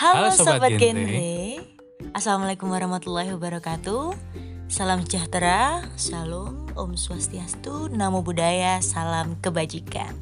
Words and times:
Halo, 0.00 0.32
Halo, 0.32 0.32
Sobat 0.32 0.64
Sobat 0.64 0.72
Genre. 0.80 1.04
Genre. 1.04 1.60
Assalamualaikum 2.16 2.72
warahmatullahi 2.72 3.36
wabarakatuh 3.36 4.16
Salam 4.72 5.04
sejahtera, 5.04 5.84
Shalom, 6.00 6.72
Om 6.72 6.96
Swastiastu, 6.96 7.92
Namo 7.92 8.24
Buddhaya, 8.24 8.80
Salam 8.80 9.36
Kebajikan 9.44 10.16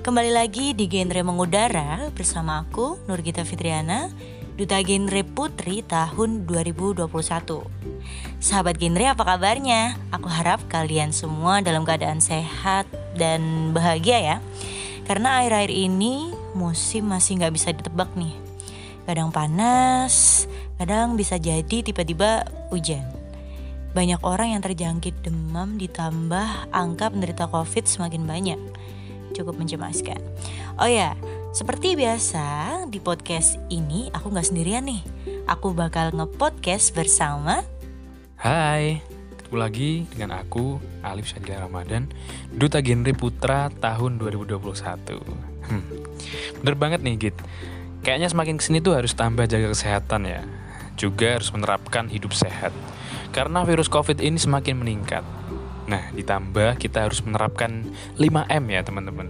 Kembali 0.00 0.32
lagi 0.32 0.72
di 0.72 0.88
Genre 0.88 1.20
Mengudara 1.20 2.08
bersama 2.16 2.64
aku, 2.64 2.96
Nurgita 3.04 3.44
Fitriana 3.44 4.08
Duta 4.56 4.80
Genre 4.80 5.28
Putri 5.28 5.84
tahun 5.84 6.48
2021 6.48 7.04
Sahabat 8.40 8.80
Genre 8.80 9.04
apa 9.12 9.28
kabarnya? 9.28 10.00
Aku 10.08 10.32
harap 10.32 10.64
kalian 10.72 11.12
semua 11.12 11.60
dalam 11.60 11.84
keadaan 11.84 12.24
sehat 12.24 12.88
dan 13.12 13.76
bahagia 13.76 14.24
ya 14.24 14.36
Karena 15.04 15.44
akhir-akhir 15.44 15.68
ini 15.68 16.32
musim 16.56 17.12
masih 17.12 17.44
nggak 17.44 17.52
bisa 17.52 17.76
ditebak 17.76 18.08
nih 18.16 18.48
Kadang 19.10 19.34
panas, 19.34 20.46
kadang 20.78 21.18
bisa 21.18 21.34
jadi 21.34 21.82
tiba-tiba 21.82 22.46
hujan 22.70 23.02
Banyak 23.90 24.22
orang 24.22 24.54
yang 24.54 24.62
terjangkit 24.62 25.26
demam 25.26 25.74
ditambah 25.82 26.70
angka 26.70 27.10
penderita 27.10 27.50
covid 27.50 27.90
semakin 27.90 28.22
banyak 28.22 28.60
Cukup 29.34 29.58
mencemaskan 29.58 30.22
Oh 30.78 30.86
ya, 30.86 31.18
seperti 31.50 31.98
biasa 31.98 32.46
di 32.86 33.02
podcast 33.02 33.58
ini 33.66 34.14
aku 34.14 34.30
nggak 34.30 34.46
sendirian 34.46 34.86
nih 34.86 35.02
Aku 35.50 35.74
bakal 35.74 36.14
nge-podcast 36.14 36.94
bersama 36.94 37.66
Hai, 38.38 39.02
ketemu 39.42 39.56
lagi 39.58 39.90
dengan 40.14 40.38
aku 40.38 40.78
Alif 41.02 41.34
Syadila 41.34 41.66
Ramadan, 41.66 42.06
Duta 42.54 42.78
Genre 42.78 43.10
Putra 43.18 43.74
tahun 43.74 44.22
2021. 44.22 45.18
Hmm, 45.66 45.82
bener 46.62 46.76
banget 46.78 47.02
nih 47.02 47.18
Git. 47.18 47.36
Kayaknya 48.00 48.28
semakin 48.32 48.56
ke 48.56 48.64
sini 48.64 48.78
tuh 48.80 48.96
harus 48.96 49.12
tambah 49.12 49.44
jaga 49.44 49.76
kesehatan 49.76 50.24
ya. 50.24 50.40
Juga 50.96 51.36
harus 51.36 51.52
menerapkan 51.52 52.08
hidup 52.08 52.32
sehat. 52.32 52.72
Karena 53.30 53.60
virus 53.68 53.92
COVID 53.92 54.24
ini 54.24 54.40
semakin 54.40 54.80
meningkat. 54.80 55.24
Nah, 55.84 56.08
ditambah 56.16 56.80
kita 56.80 57.04
harus 57.04 57.20
menerapkan 57.20 57.84
5M 58.16 58.64
ya 58.72 58.80
teman-teman. 58.80 59.28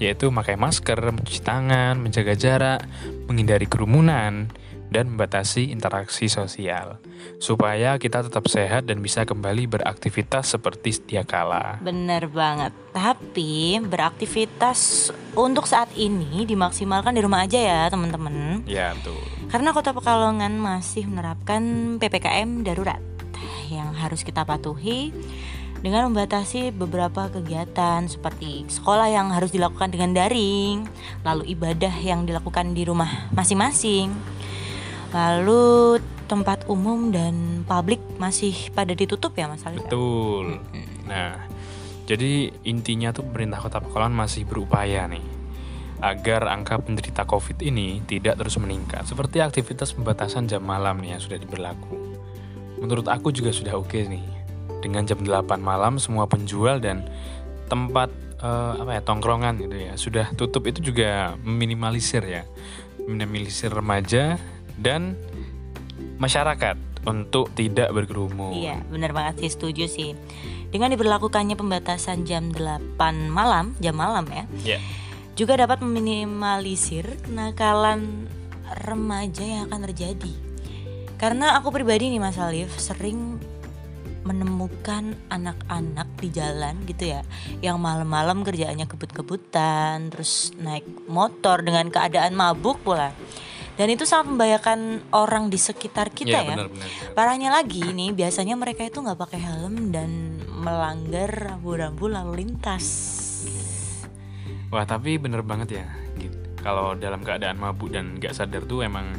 Yaitu 0.00 0.32
memakai 0.32 0.56
masker, 0.56 0.96
mencuci 0.96 1.44
tangan, 1.44 2.00
menjaga 2.00 2.32
jarak, 2.32 2.80
menghindari 3.28 3.68
kerumunan, 3.68 4.48
dan 4.88 5.12
membatasi 5.12 5.68
interaksi 5.68 6.28
sosial 6.28 6.96
supaya 7.38 7.96
kita 8.00 8.24
tetap 8.24 8.48
sehat 8.48 8.88
dan 8.88 9.04
bisa 9.04 9.28
kembali 9.28 9.68
beraktivitas 9.68 10.56
seperti 10.56 10.96
sedia 10.96 11.22
kala. 11.22 11.78
Bener 11.84 12.26
banget 12.30 12.72
Tapi 12.94 13.78
beraktivitas 13.84 15.10
untuk 15.36 15.68
saat 15.68 15.92
ini 15.94 16.48
dimaksimalkan 16.48 17.14
di 17.14 17.20
rumah 17.22 17.44
aja 17.44 17.60
ya 17.60 17.80
teman-teman 17.92 18.64
Ya, 18.66 18.96
tuh. 19.04 19.18
Karena 19.52 19.70
kota 19.70 19.94
Pekalongan 19.94 20.56
masih 20.58 21.06
menerapkan 21.06 21.62
PPKM 22.00 22.66
darurat 22.66 23.00
Yang 23.68 23.90
harus 24.00 24.20
kita 24.24 24.42
patuhi 24.42 25.12
dengan 25.78 26.10
membatasi 26.10 26.74
beberapa 26.74 27.30
kegiatan 27.30 28.02
seperti 28.10 28.66
sekolah 28.66 29.14
yang 29.14 29.30
harus 29.30 29.54
dilakukan 29.54 29.94
dengan 29.94 30.10
daring, 30.10 30.82
lalu 31.22 31.54
ibadah 31.54 31.94
yang 32.02 32.26
dilakukan 32.26 32.74
di 32.74 32.82
rumah 32.82 33.30
masing-masing, 33.30 34.10
lalu 35.12 35.98
tempat 36.28 36.68
umum 36.68 37.08
dan 37.08 37.64
publik 37.64 37.98
masih 38.20 38.52
pada 38.76 38.92
ditutup 38.92 39.32
ya 39.32 39.48
Mas 39.48 39.64
Alif? 39.64 39.80
Betul. 39.88 40.60
Nah, 41.08 41.48
jadi 42.04 42.52
intinya 42.68 43.12
tuh 43.16 43.24
pemerintah 43.24 43.60
Kota 43.60 43.80
Pekalongan 43.80 44.28
masih 44.28 44.44
berupaya 44.44 45.08
nih 45.08 45.24
agar 45.98 46.46
angka 46.46 46.78
penderita 46.78 47.26
COVID 47.26 47.58
ini 47.58 48.00
tidak 48.06 48.38
terus 48.38 48.54
meningkat 48.60 49.02
seperti 49.02 49.42
aktivitas 49.42 49.90
pembatasan 49.98 50.46
jam 50.46 50.62
malam 50.62 51.02
nih 51.02 51.18
yang 51.18 51.22
sudah 51.22 51.38
diberlaku. 51.40 51.98
Menurut 52.78 53.10
aku 53.10 53.34
juga 53.34 53.50
sudah 53.50 53.74
oke 53.74 53.98
nih. 53.98 54.22
Dengan 54.78 55.02
jam 55.02 55.18
8 55.18 55.58
malam 55.58 55.98
semua 55.98 56.30
penjual 56.30 56.78
dan 56.78 57.02
tempat 57.66 58.14
eh, 58.38 58.72
apa 58.78 58.94
ya 58.94 59.02
tongkrongan 59.02 59.58
gitu 59.58 59.74
ya 59.74 59.92
sudah 59.98 60.30
tutup 60.38 60.70
itu 60.70 60.94
juga 60.94 61.34
meminimalisir 61.42 62.22
ya. 62.22 62.46
Meminimalisir 63.02 63.74
remaja 63.74 64.38
dan 64.78 65.18
masyarakat 66.18 66.76
untuk 67.06 67.50
tidak 67.54 67.88
berkerumun. 67.94 68.52
Iya, 68.52 68.82
benar 68.90 69.14
banget 69.14 69.46
sih 69.46 69.50
setuju 69.54 69.84
sih. 69.88 70.12
Dengan 70.68 70.92
diberlakukannya 70.92 71.56
pembatasan 71.56 72.28
jam 72.28 72.52
8 72.52 72.98
malam, 73.32 73.72
jam 73.80 73.96
malam 73.96 74.28
ya, 74.28 74.44
Ya. 74.76 74.78
juga 75.38 75.56
dapat 75.56 75.80
meminimalisir 75.80 77.08
kenakalan 77.24 78.28
remaja 78.84 79.44
yang 79.46 79.70
akan 79.70 79.88
terjadi. 79.88 80.34
Karena 81.16 81.56
aku 81.56 81.72
pribadi 81.72 82.12
nih 82.12 82.20
Mas 82.20 82.36
Alif 82.36 82.76
sering 82.78 83.40
menemukan 84.28 85.16
anak-anak 85.32 86.04
di 86.20 86.28
jalan 86.28 86.76
gitu 86.84 87.16
ya 87.16 87.24
yang 87.64 87.80
malam-malam 87.80 88.44
kerjaannya 88.44 88.84
kebut-kebutan 88.84 90.12
terus 90.12 90.52
naik 90.60 90.84
motor 91.08 91.64
dengan 91.64 91.88
keadaan 91.88 92.36
mabuk 92.36 92.76
pula 92.84 93.16
dan 93.78 93.86
itu 93.94 94.02
sangat 94.02 94.34
membahayakan 94.34 95.06
orang 95.14 95.46
di 95.46 95.56
sekitar 95.56 96.10
kita 96.10 96.42
Iya, 96.42 96.42
ya 96.42 96.48
benar, 96.50 96.66
benar, 96.66 96.88
benar. 96.90 97.14
Parahnya 97.14 97.50
lagi 97.54 97.86
nih, 97.86 98.10
biasanya 98.10 98.58
mereka 98.58 98.82
itu 98.82 98.98
nggak 98.98 99.14
pakai 99.14 99.38
helm 99.38 99.94
dan 99.94 100.42
melanggar 100.50 101.30
rambu-rambu 101.30 102.10
lalu 102.10 102.42
lintas. 102.42 102.86
Wah 104.74 104.82
tapi 104.84 105.16
bener 105.16 105.46
banget 105.46 105.80
ya 105.80 105.86
gitu. 106.18 106.36
Kalau 106.60 106.98
dalam 106.98 107.22
keadaan 107.22 107.56
mabuk 107.56 107.94
dan 107.94 108.18
nggak 108.18 108.34
sadar 108.34 108.66
tuh 108.66 108.82
emang 108.82 109.14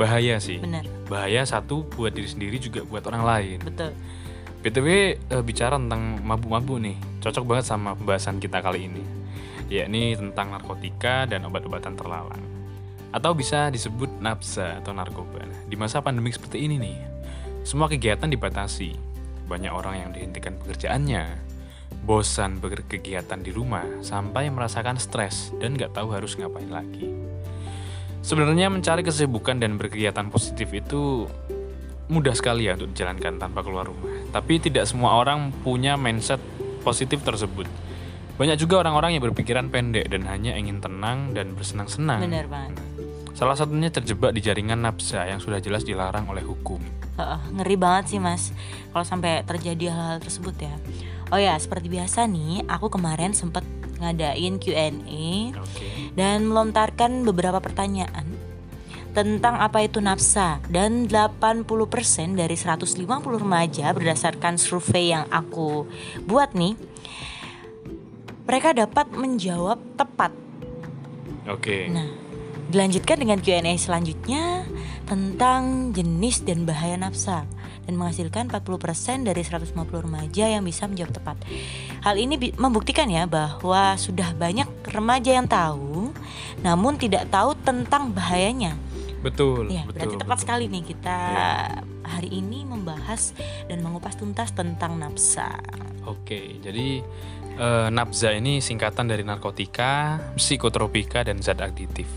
bahaya 0.00 0.40
sih 0.40 0.56
Bener, 0.56 0.88
Bahaya 1.12 1.44
satu 1.44 1.84
buat 1.84 2.16
diri 2.16 2.24
sendiri 2.24 2.56
juga 2.56 2.80
buat 2.88 3.04
orang 3.04 3.22
lain 3.22 3.58
betul. 3.60 3.92
BTW 4.64 4.88
eh, 5.20 5.42
bicara 5.44 5.76
tentang 5.76 6.24
mabuk-mabuk 6.24 6.80
nih 6.80 6.96
Cocok 7.20 7.44
banget 7.44 7.68
sama 7.68 7.92
pembahasan 7.92 8.40
kita 8.40 8.64
kali 8.64 8.88
ini 8.88 9.04
yakni 9.70 10.18
tentang 10.18 10.50
narkotika 10.50 11.30
dan 11.30 11.46
obat-obatan 11.46 11.94
terlarang 11.94 12.42
Atau 13.10 13.34
bisa 13.34 13.68
disebut 13.74 14.22
nafsa 14.22 14.78
atau 14.78 14.94
narkoba 14.94 15.42
Di 15.66 15.74
masa 15.74 15.98
pandemi 15.98 16.30
seperti 16.30 16.62
ini 16.62 16.78
nih 16.78 16.98
Semua 17.66 17.90
kegiatan 17.90 18.30
dibatasi 18.30 18.94
Banyak 19.50 19.72
orang 19.74 20.06
yang 20.06 20.10
dihentikan 20.14 20.54
pekerjaannya 20.62 21.50
bosan 22.00 22.58
berkegiatan 22.64 23.44
di 23.44 23.52
rumah 23.52 23.84
sampai 24.00 24.48
merasakan 24.48 24.96
stres 24.96 25.52
dan 25.60 25.76
nggak 25.76 25.92
tahu 25.92 26.16
harus 26.16 26.34
ngapain 26.38 26.70
lagi. 26.72 27.06
Sebenarnya 28.20 28.68
mencari 28.68 29.00
kesibukan 29.00 29.56
dan 29.56 29.80
berkegiatan 29.80 30.28
positif 30.28 30.68
itu 30.72 31.24
mudah 32.10 32.34
sekali 32.36 32.68
ya 32.68 32.76
untuk 32.76 32.92
dijalankan 32.92 33.40
tanpa 33.40 33.64
keluar 33.64 33.88
rumah. 33.88 34.12
Tapi 34.28 34.60
tidak 34.60 34.84
semua 34.84 35.16
orang 35.16 35.52
punya 35.64 35.96
mindset 35.96 36.40
positif 36.84 37.24
tersebut. 37.24 37.64
Banyak 38.36 38.56
juga 38.56 38.80
orang-orang 38.80 39.16
yang 39.16 39.24
berpikiran 39.24 39.68
pendek 39.68 40.08
dan 40.08 40.24
hanya 40.24 40.56
ingin 40.56 40.80
tenang 40.80 41.36
dan 41.36 41.52
bersenang-senang. 41.52 42.24
Bener 42.24 42.48
banget. 42.48 42.89
Salah 43.40 43.56
satunya 43.56 43.88
terjebak 43.88 44.36
di 44.36 44.44
jaringan 44.44 44.84
nafsa 44.84 45.24
yang 45.24 45.40
sudah 45.40 45.64
jelas 45.64 45.80
dilarang 45.80 46.28
oleh 46.28 46.44
hukum. 46.44 46.76
Heeh, 47.16 47.40
ngeri 47.56 47.76
banget 47.80 48.12
sih 48.12 48.20
mas, 48.20 48.52
kalau 48.92 49.00
sampai 49.00 49.40
terjadi 49.48 49.96
hal-hal 49.96 50.20
tersebut 50.20 50.52
ya. 50.60 50.76
Oh 51.32 51.40
ya, 51.40 51.56
seperti 51.56 51.88
biasa 51.88 52.28
nih, 52.28 52.68
aku 52.68 52.92
kemarin 52.92 53.32
sempet 53.32 53.64
ngadain 53.96 54.60
Q&A 54.60 55.56
Oke. 55.56 55.88
dan 56.12 56.52
melontarkan 56.52 57.24
beberapa 57.24 57.64
pertanyaan 57.64 58.28
tentang 59.16 59.56
apa 59.56 59.88
itu 59.88 60.04
nafsa 60.04 60.60
dan 60.68 61.08
80% 61.08 61.64
dari 62.36 62.56
150 62.60 63.08
remaja 63.40 63.88
berdasarkan 63.96 64.60
survei 64.60 65.16
yang 65.16 65.24
aku 65.32 65.88
buat 66.28 66.52
nih 66.52 66.76
mereka 68.44 68.76
dapat 68.76 69.08
menjawab 69.16 69.80
tepat. 69.96 70.32
Oke. 71.50 71.90
Nah, 71.90 72.29
dilanjutkan 72.70 73.18
dengan 73.18 73.42
Q&A 73.42 73.74
selanjutnya 73.76 74.62
tentang 75.04 75.90
jenis 75.90 76.46
dan 76.46 76.62
bahaya 76.62 76.94
nafsa 76.94 77.42
dan 77.82 77.98
menghasilkan 77.98 78.46
40% 78.46 79.26
dari 79.26 79.42
150 79.42 79.74
remaja 79.90 80.44
yang 80.46 80.62
bisa 80.62 80.86
menjawab 80.86 81.10
tepat. 81.10 81.36
Hal 82.06 82.14
ini 82.14 82.38
membuktikan 82.54 83.10
ya 83.10 83.26
bahwa 83.26 83.98
sudah 83.98 84.30
banyak 84.38 84.70
remaja 84.86 85.34
yang 85.34 85.50
tahu 85.50 86.14
namun 86.62 86.94
tidak 86.94 87.26
tahu 87.28 87.58
tentang 87.58 88.14
bahayanya. 88.14 88.78
Betul, 89.20 89.68
Ya, 89.68 89.84
betul. 89.84 90.00
berarti 90.00 90.16
tepat 90.16 90.36
betul. 90.38 90.44
sekali 90.46 90.64
nih 90.70 90.84
kita 90.86 91.18
Iya. 91.28 91.50
hari 92.08 92.30
ini 92.32 92.64
membahas 92.64 93.36
dan 93.68 93.84
mengupas 93.84 94.16
tuntas 94.16 94.54
tentang 94.54 94.96
nafsa. 94.96 95.60
Oke, 96.06 96.56
jadi 96.62 97.02
eh, 97.60 97.88
nafza 97.92 98.32
ini 98.32 98.64
singkatan 98.64 99.04
dari 99.04 99.20
narkotika, 99.20 100.16
psikotropika, 100.32 101.20
dan 101.20 101.44
zat 101.44 101.60
aditif. 101.60 102.08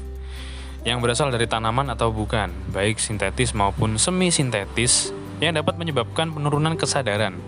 Yang 0.84 1.00
berasal 1.00 1.32
dari 1.32 1.48
tanaman 1.48 1.88
atau 1.88 2.12
bukan, 2.12 2.52
baik 2.76 3.00
sintetis 3.00 3.56
maupun 3.56 3.96
semi 3.96 4.36
sintetis, 4.36 5.16
yang 5.40 5.56
dapat 5.56 5.80
menyebabkan 5.80 6.36
penurunan 6.36 6.76
kesadaran, 6.76 7.40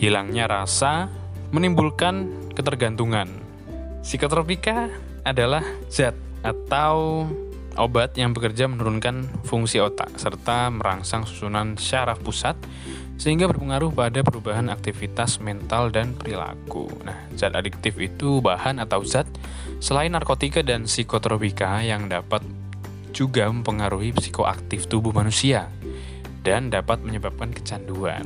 hilangnya 0.00 0.48
rasa, 0.48 1.12
menimbulkan 1.52 2.28
ketergantungan. 2.56 3.28
Psikotropika 4.00 4.88
adalah 5.20 5.64
zat 5.92 6.16
atau 6.40 7.28
obat 7.76 8.16
yang 8.16 8.32
bekerja 8.32 8.66
menurunkan 8.66 9.28
fungsi 9.44 9.78
otak 9.78 10.16
serta 10.16 10.72
merangsang 10.72 11.28
susunan 11.28 11.78
syaraf 11.78 12.18
pusat 12.24 12.58
sehingga 13.18 13.50
berpengaruh 13.50 13.90
pada 13.94 14.22
perubahan 14.22 14.70
aktivitas 14.70 15.42
mental 15.42 15.90
dan 15.90 16.14
perilaku. 16.14 16.86
Nah, 17.02 17.26
zat 17.34 17.54
adiktif 17.54 17.98
itu 17.98 18.38
bahan 18.38 18.78
atau 18.78 19.02
zat 19.02 19.26
selain 19.82 20.10
narkotika 20.14 20.62
dan 20.62 20.86
psikotropika 20.86 21.82
yang 21.82 22.06
dapat 22.06 22.40
juga 23.12 23.48
mempengaruhi 23.48 24.14
psikoaktif 24.16 24.86
tubuh 24.86 25.10
manusia 25.12 25.68
dan 26.46 26.72
dapat 26.72 27.02
menyebabkan 27.02 27.52
kecanduan. 27.52 28.24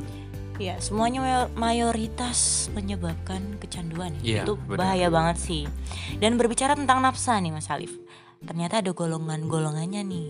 Ya, 0.61 0.77
semuanya 0.77 1.49
mayoritas 1.57 2.69
menyebabkan 2.77 3.57
kecanduan. 3.57 4.13
Iya, 4.21 4.45
itu 4.45 4.53
benar. 4.69 4.77
bahaya 4.77 5.07
banget 5.09 5.37
sih. 5.41 5.63
Dan 6.21 6.37
berbicara 6.37 6.77
tentang 6.77 7.01
nafsa 7.01 7.41
nih 7.41 7.49
Mas 7.49 7.73
Alif. 7.73 7.97
Ternyata 8.43 8.83
ada 8.85 8.91
golongan-golongannya 8.93 10.01
nih. 10.05 10.27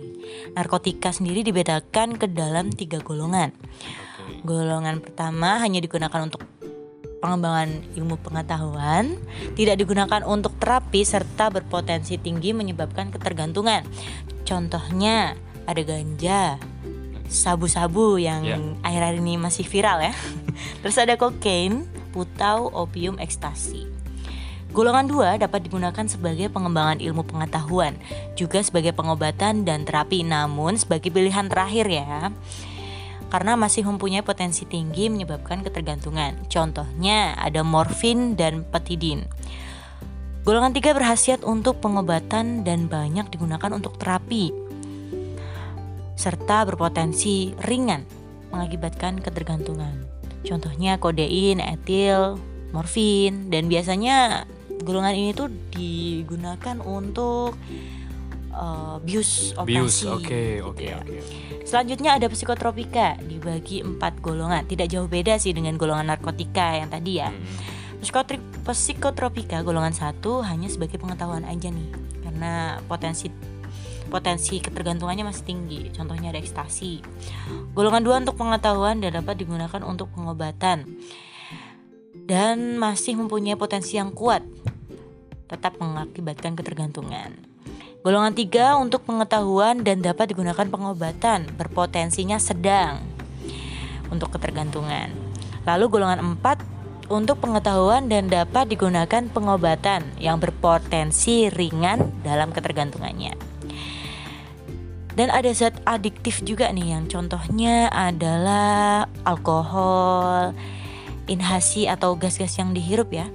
Narkotika 0.55 1.11
sendiri 1.11 1.43
dibedakan 1.43 2.15
ke 2.15 2.31
dalam 2.31 2.71
tiga 2.71 3.03
golongan. 3.03 3.51
Oke. 3.51 4.47
Golongan 4.47 5.03
pertama 5.03 5.59
hanya 5.59 5.83
digunakan 5.83 6.23
untuk 6.23 6.45
pengembangan 7.23 7.79
ilmu 7.95 8.19
pengetahuan, 8.19 9.15
tidak 9.55 9.79
digunakan 9.79 10.27
untuk 10.27 10.59
terapi 10.59 11.07
serta 11.07 11.47
berpotensi 11.47 12.19
tinggi 12.19 12.51
menyebabkan 12.51 13.15
ketergantungan. 13.15 13.87
Contohnya 14.43 15.39
ada 15.63 15.81
ganja, 15.87 16.59
sabu-sabu 17.31 18.19
yang 18.19 18.43
Ya. 18.43 18.59
akhir-akhir 18.83 19.23
ini 19.23 19.39
masih 19.39 19.63
viral 19.63 20.03
ya. 20.03 20.13
Terus 20.83 20.99
ada 20.99 21.15
kokain, 21.15 21.87
putau, 22.11 22.67
opium, 22.75 23.15
ekstasi. 23.23 23.87
Golongan 24.75 25.05
dua 25.05 25.29
dapat 25.37 25.69
digunakan 25.69 26.03
sebagai 26.09 26.49
pengembangan 26.49 26.97
ilmu 26.97 27.23
pengetahuan, 27.23 27.95
juga 28.35 28.59
sebagai 28.59 28.91
pengobatan 28.91 29.63
dan 29.63 29.85
terapi, 29.85 30.25
namun 30.25 30.75
sebagai 30.75 31.13
pilihan 31.13 31.45
terakhir 31.47 31.87
ya 31.87 32.33
karena 33.33 33.57
masih 33.57 33.81
mempunyai 33.81 34.21
potensi 34.21 34.69
tinggi 34.69 35.09
menyebabkan 35.09 35.65
ketergantungan. 35.65 36.37
Contohnya 36.53 37.33
ada 37.33 37.65
morfin 37.65 38.37
dan 38.37 38.61
petidin. 38.61 39.25
Golongan 40.45 40.77
tiga 40.77 40.93
berhasiat 40.93 41.41
untuk 41.41 41.81
pengobatan 41.81 42.61
dan 42.61 42.85
banyak 42.85 43.25
digunakan 43.33 43.73
untuk 43.73 43.97
terapi 43.97 44.53
serta 46.13 46.61
berpotensi 46.69 47.57
ringan 47.65 48.05
mengakibatkan 48.53 49.17
ketergantungan. 49.17 50.05
Contohnya 50.45 51.01
kodein, 51.01 51.57
etil, 51.57 52.37
morfin 52.69 53.49
dan 53.49 53.65
biasanya 53.65 54.45
golongan 54.85 55.17
ini 55.17 55.33
tuh 55.33 55.49
digunakan 55.73 56.77
untuk 56.85 57.57
uh, 58.53 58.97
bius 59.01 59.57
operasi. 59.57 59.73
Bius, 59.73 59.97
oke, 60.05 60.41
oke, 60.63 60.77
gitu 60.77 60.81
ya. 60.93 60.97
oke. 61.01 61.17
Selanjutnya 61.65 62.15
ada 62.15 62.27
psikotropika 62.29 63.17
dibagi 63.25 63.81
empat 63.81 64.21
golongan. 64.21 64.63
Tidak 64.69 64.87
jauh 64.87 65.09
beda 65.09 65.41
sih 65.41 65.51
dengan 65.51 65.75
golongan 65.75 66.13
narkotika 66.13 66.77
yang 66.77 66.93
tadi 66.93 67.17
ya. 67.17 67.33
Hmm. 67.33 67.41
Psikotri- 68.03 68.43
Psikotropika 68.67 69.63
golongan 69.63 69.95
satu 69.95 70.43
hanya 70.43 70.67
sebagai 70.67 70.99
pengetahuan 70.99 71.47
aja 71.47 71.71
nih, 71.71 71.89
karena 72.21 72.83
potensi 72.85 73.31
potensi 74.11 74.61
ketergantungannya 74.61 75.25
masih 75.25 75.43
tinggi. 75.47 75.89
Contohnya 75.89 76.29
ada 76.29 76.37
ekstasi. 76.37 77.01
Golongan 77.73 78.03
dua 78.03 78.15
untuk 78.21 78.37
pengetahuan 78.37 79.01
dan 79.01 79.17
dapat 79.17 79.39
digunakan 79.41 79.81
untuk 79.81 80.11
pengobatan 80.13 80.85
dan 82.27 82.77
masih 82.77 83.17
mempunyai 83.17 83.57
potensi 83.57 83.97
yang 83.97 84.13
kuat, 84.13 84.43
tetap 85.47 85.79
mengakibatkan 85.79 86.55
ketergantungan. 86.59 87.52
Golongan 88.03 88.35
tiga 88.35 88.75
untuk 88.75 89.07
pengetahuan 89.07 89.79
dan 89.79 90.03
dapat 90.03 90.35
digunakan 90.35 90.67
pengobatan, 90.67 91.47
berpotensinya 91.55 92.35
sedang 92.35 92.99
untuk 94.11 94.35
ketergantungan. 94.35 95.07
Lalu 95.63 95.87
golongan 95.87 96.19
empat 96.19 96.59
untuk 97.07 97.39
pengetahuan 97.39 98.11
dan 98.11 98.27
dapat 98.27 98.67
digunakan 98.67 99.23
pengobatan 99.31 100.03
yang 100.19 100.35
berpotensi 100.35 101.47
ringan 101.47 102.11
dalam 102.27 102.51
ketergantungannya. 102.51 103.39
Dan 105.15 105.31
ada 105.31 105.55
zat 105.55 105.79
adiktif 105.87 106.43
juga 106.43 106.67
nih 106.75 106.99
yang 106.99 107.07
contohnya 107.07 107.87
adalah 107.87 109.07
alkohol, 109.23 110.51
inhasi 111.31 111.87
atau 111.87 112.19
gas-gas 112.19 112.59
yang 112.59 112.75
dihirup 112.75 113.15
ya. 113.15 113.31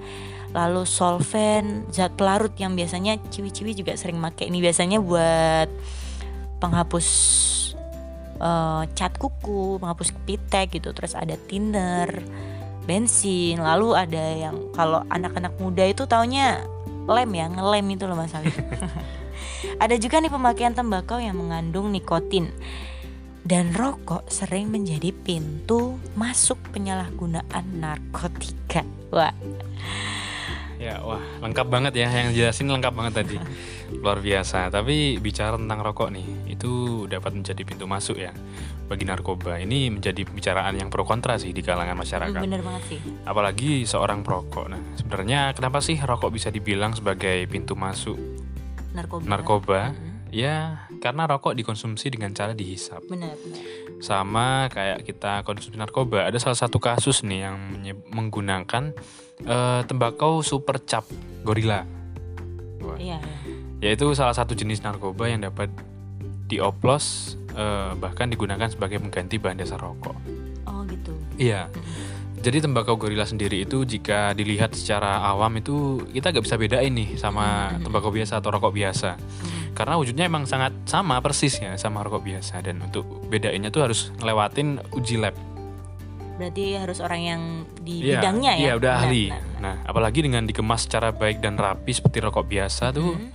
Lalu 0.58 0.82
solvent, 0.82 1.87
zat 1.94 2.19
pelarut 2.19 2.50
yang 2.58 2.75
biasanya 2.75 3.22
ciwi-ciwi 3.31 3.78
juga 3.78 3.94
sering 3.94 4.19
pakai 4.19 4.50
ini 4.50 4.58
biasanya 4.58 4.99
buat 4.99 5.70
penghapus 6.58 7.08
eh, 8.43 8.82
cat 8.99 9.14
kuku, 9.14 9.78
penghapus 9.78 10.10
kepitek 10.19 10.82
gitu. 10.82 10.90
Terus 10.90 11.14
ada 11.14 11.38
thinner, 11.46 12.10
bensin. 12.82 13.62
Lalu 13.62 13.94
ada 13.94 14.25
yang 14.34 14.75
kalau 14.75 15.06
anak-anak 15.06 15.55
muda 15.62 15.87
itu 15.87 16.10
taunya 16.10 16.58
lem 17.06 17.31
ya, 17.38 17.46
ngelem 17.46 17.87
itu 17.94 18.05
loh 18.10 18.19
Mas 18.19 18.34
Alif. 18.34 18.58
Ada 19.82 19.99
juga 19.99 20.22
nih 20.22 20.31
pemakaian 20.31 20.75
tembakau 20.75 21.19
yang 21.19 21.38
mengandung 21.38 21.90
nikotin 21.90 22.50
dan 23.49 23.72
rokok 23.72 24.28
sering 24.28 24.69
menjadi 24.69 25.10
pintu 25.10 25.96
masuk 26.14 26.60
penyalahgunaan 26.70 27.64
narkotika. 27.81 28.84
Wah, 29.08 29.32
Ya, 30.78 31.02
wah, 31.02 31.19
lengkap 31.42 31.66
banget 31.66 31.92
ya 31.98 32.06
yang 32.06 32.30
jelasin 32.30 32.70
lengkap 32.70 32.94
banget 32.94 33.14
tadi. 33.22 33.36
Luar 33.98 34.22
biasa. 34.22 34.70
Tapi 34.70 35.19
bicara 35.19 35.58
tentang 35.58 35.82
rokok 35.82 36.14
nih, 36.14 36.54
itu 36.54 37.04
dapat 37.10 37.34
menjadi 37.34 37.62
pintu 37.66 37.90
masuk 37.90 38.14
ya 38.14 38.30
bagi 38.86 39.02
narkoba. 39.02 39.58
Ini 39.58 39.90
menjadi 39.90 40.22
pembicaraan 40.22 40.78
yang 40.78 40.86
pro 40.88 41.02
kontra 41.02 41.34
sih 41.36 41.50
di 41.50 41.66
kalangan 41.66 41.98
masyarakat. 41.98 42.38
bener 42.40 42.62
banget 42.62 42.94
sih. 42.94 43.00
Apalagi 43.26 43.82
seorang 43.84 44.22
perokok. 44.22 44.70
Nah, 44.70 44.82
sebenarnya 44.94 45.50
kenapa 45.52 45.82
sih 45.82 45.98
rokok 45.98 46.30
bisa 46.30 46.48
dibilang 46.54 46.94
sebagai 46.94 47.42
pintu 47.50 47.74
masuk 47.74 48.16
Narkoba. 48.94 49.26
narkoba? 49.26 49.81
Mhm. 49.92 50.06
Ya, 50.28 50.86
karena 51.00 51.24
rokok 51.24 51.56
dikonsumsi 51.56 52.12
dengan 52.12 52.36
cara 52.36 52.52
dihisap. 52.52 53.02
Bener. 53.08 53.34
Sama 53.98 54.69
kayak 54.70 55.02
kita 55.02 55.42
konsumsi 55.42 55.74
narkoba, 55.74 56.28
ada 56.28 56.36
salah 56.38 56.54
satu 56.54 56.78
kasus 56.78 57.24
nih 57.24 57.48
yang 57.48 57.56
menggunakan 58.12 58.92
eh, 59.43 59.81
tembakau 59.87 60.43
super 60.43 60.82
cap 60.82 61.06
gorila. 61.43 61.82
Wah. 62.82 62.98
Iya, 62.98 63.19
iya. 63.19 63.36
Yaitu 63.79 64.10
salah 64.15 64.34
satu 64.34 64.58
jenis 64.58 64.82
narkoba 64.82 65.31
yang 65.31 65.46
dapat 65.46 65.70
dioplos 66.46 67.36
eh, 67.55 67.93
bahkan 67.98 68.31
digunakan 68.31 68.67
sebagai 68.70 69.03
pengganti 69.03 69.36
bahan 69.36 69.58
dasar 69.58 69.79
rokok. 69.82 70.15
Oh 70.65 70.82
gitu. 70.86 71.10
Iya. 71.36 71.67
Mhm. 71.70 72.06
Jadi 72.39 72.58
tembakau 72.62 72.94
gorila 72.94 73.27
sendiri 73.27 73.67
itu 73.67 73.82
jika 73.82 74.31
dilihat 74.31 74.70
secara 74.70 75.27
awam 75.27 75.58
itu 75.58 76.06
kita 76.15 76.31
gak 76.31 76.46
bisa 76.46 76.55
bedain 76.55 76.94
nih 76.94 77.19
sama 77.19 77.74
Mhm. 77.74 77.82
tembakau 77.82 78.15
biasa 78.15 78.39
atau 78.39 78.55
rokok 78.55 78.70
biasa. 78.70 79.19
Mhm. 79.19 79.74
Karena 79.74 79.94
wujudnya 79.98 80.24
emang 80.27 80.46
sangat 80.46 80.70
sama 80.86 81.19
persis 81.19 81.58
ya 81.58 81.74
sama 81.74 82.06
rokok 82.06 82.22
biasa 82.22 82.62
dan 82.62 82.79
untuk 82.79 83.27
bedainnya 83.27 83.74
tuh 83.74 83.91
harus 83.91 84.15
ngelewatin 84.22 84.79
uji 84.94 85.19
lab. 85.19 85.34
Berarti 86.38 86.64
harus 86.78 86.98
orang 87.02 87.20
yang 87.20 87.42
di 87.82 88.06
Iya, 88.06 88.22
bidangnya 88.22 88.52
ya. 88.54 88.62
Iya, 88.62 88.72
udah 88.78 88.92
Benar, 88.94 89.04
ahli. 89.04 89.24
benar. 89.26 89.42
Nah, 89.58 89.74
apalagi 89.84 90.18
dengan 90.22 90.42
dikemas 90.46 90.86
secara 90.86 91.10
baik 91.10 91.42
dan 91.42 91.58
rapi 91.58 91.90
seperti 91.90 92.22
rokok 92.22 92.46
biasa 92.46 92.94
tuh, 92.94 93.18
Mhm. 93.18 93.28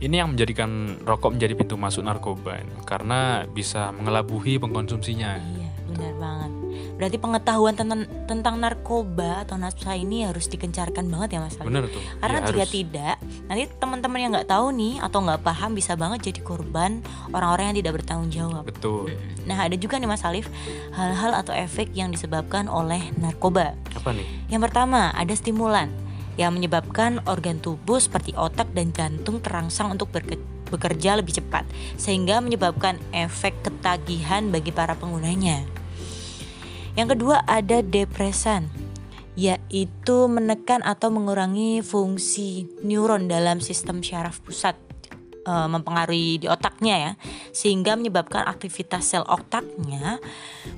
ini 0.00 0.14
yang 0.14 0.28
menjadikan 0.30 0.70
rokok 1.02 1.34
menjadi 1.34 1.54
pintu 1.54 1.74
masuk 1.74 2.06
narkoba 2.06 2.62
karena 2.86 3.42
bisa 3.44 3.90
mengelabuhi 3.90 4.56
pengkonsumsinya. 4.56 5.34
Iya, 5.36 5.68
benar 5.90 6.14
banget. 6.16 6.63
Berarti 6.94 7.18
pengetahuan 7.18 7.74
tentang 7.74 8.06
tentang 8.30 8.54
narkoba 8.56 9.42
atau 9.42 9.58
nafsa 9.58 9.98
ini 9.98 10.22
harus 10.22 10.46
dikencarkan 10.46 11.10
banget 11.10 11.36
ya 11.36 11.40
Mas 11.42 11.58
Aldi? 11.58 11.66
Bener 11.66 11.84
tuh. 11.90 12.02
Karena 12.22 12.38
Iya, 12.38 12.46
jika 12.48 12.62
harus. 12.62 12.72
tidak, 12.72 13.14
nanti 13.50 13.62
teman-teman 13.76 14.18
yang 14.22 14.30
nggak 14.30 14.48
tahu 14.48 14.66
nih 14.70 14.94
atau 15.02 15.18
nggak 15.26 15.40
paham 15.42 15.70
bisa 15.74 15.92
banget 15.98 16.18
jadi 16.30 16.40
korban 16.46 17.02
orang-orang 17.34 17.74
yang 17.74 17.78
tidak 17.82 17.92
bertanggung 17.98 18.30
jawab. 18.30 18.62
betul. 18.64 19.10
Nah, 19.44 19.58
ada 19.60 19.74
juga 19.74 19.98
nih 19.98 20.08
Mas 20.08 20.22
Alif 20.22 20.46
hal-hal 20.94 21.34
atau 21.34 21.52
efek 21.52 21.90
yang 21.92 22.08
disebabkan 22.08 22.70
oleh 22.70 23.10
narkoba. 23.18 23.74
Apa 23.92 24.14
nih? 24.14 24.24
Yang 24.48 24.70
pertama, 24.70 25.10
ada 25.12 25.34
stimulan 25.34 25.90
yang 26.34 26.54
menyebabkan 26.54 27.22
organ 27.30 27.62
tubuh 27.62 27.98
seperti 27.98 28.34
otak 28.34 28.70
dan 28.74 28.90
jantung 28.90 29.38
terangsang 29.38 29.94
untuk 29.94 30.10
berke- 30.10 30.40
bekerja 30.66 31.14
lebih 31.14 31.38
cepat 31.38 31.62
sehingga 31.94 32.42
menyebabkan 32.42 32.98
efek 33.14 33.54
ketagihan 33.62 34.50
bagi 34.50 34.74
para 34.74 34.98
penggunanya. 34.98 35.62
Yang 36.94 37.18
kedua 37.18 37.42
ada 37.46 37.82
depresan 37.82 38.70
yaitu 39.34 40.30
menekan 40.30 40.78
atau 40.86 41.10
mengurangi 41.10 41.82
fungsi 41.82 42.70
neuron 42.86 43.26
dalam 43.26 43.58
sistem 43.58 43.98
syaraf 43.98 44.38
pusat 44.38 44.78
eh, 45.42 45.68
mempengaruhi 45.68 46.38
di 46.38 46.46
otaknya 46.46 46.94
ya 46.94 47.12
sehingga 47.50 47.98
menyebabkan 47.98 48.46
aktivitas 48.46 49.10
sel 49.10 49.26
otaknya 49.26 50.22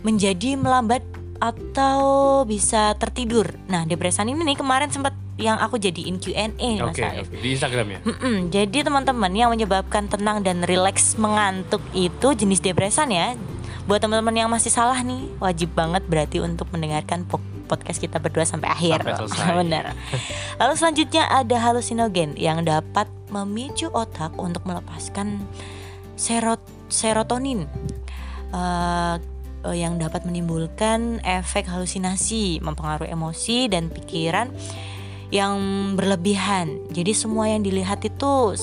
menjadi 0.01 0.57
melambat 0.57 1.05
atau 1.37 2.01
bisa 2.49 2.97
tertidur. 2.97 3.53
Nah, 3.69 3.85
depresan 3.85 4.33
ini 4.33 4.41
nih 4.41 4.57
kemarin 4.57 4.89
sempat 4.89 5.13
yang 5.37 5.61
aku 5.61 5.77
jadiin 5.77 6.17
Q&A 6.17 6.57
nih 6.57 6.81
Mas 6.81 6.97
Oke, 6.97 7.05
Alif. 7.05 7.29
oke. 7.29 7.37
di 7.45 7.49
Instagram 7.53 7.87
ya. 7.93 7.99
Mm-mm, 8.09 8.37
Jadi 8.49 8.79
teman-teman 8.81 9.33
yang 9.37 9.53
menyebabkan 9.53 10.09
tenang 10.09 10.41
dan 10.41 10.65
rileks 10.65 11.21
mengantuk 11.21 11.85
itu 11.93 12.33
jenis 12.33 12.65
depresan 12.65 13.13
ya. 13.13 13.37
Buat 13.87 14.03
teman-teman 14.03 14.35
yang 14.35 14.51
masih 14.51 14.75
salah 14.75 14.99
nih, 14.99 15.31
wajib 15.39 15.71
banget 15.79 16.03
berarti 16.11 16.43
untuk 16.43 16.67
mendengarkan 16.75 17.23
po- 17.23 17.43
podcast 17.71 18.03
kita 18.03 18.19
berdua 18.19 18.43
sampai 18.43 18.67
akhir. 18.71 19.07
Sampai. 19.07 19.55
Benar. 19.63 19.95
Lalu 20.61 20.75
selanjutnya 20.75 21.31
ada 21.31 21.57
halusinogen 21.63 22.35
yang 22.35 22.67
dapat 22.67 23.07
memicu 23.31 23.87
otak 23.95 24.35
untuk 24.39 24.67
melepaskan 24.67 25.47
serot 26.19 26.59
serotonin. 26.91 27.71
Eh, 28.51 29.17
yang 29.67 29.99
dapat 29.99 30.23
menimbulkan 30.23 31.19
efek 31.27 31.67
halusinasi, 31.67 32.63
mempengaruhi 32.63 33.11
emosi 33.11 33.67
dan 33.67 33.91
pikiran 33.91 34.47
yang 35.35 35.59
berlebihan. 35.99 36.79
Jadi 36.95 37.11
semua 37.11 37.51
yang 37.51 37.67
dilihat 37.67 37.99
itu 38.07 38.55